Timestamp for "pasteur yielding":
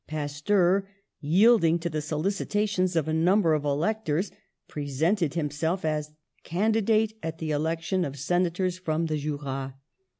0.07-1.77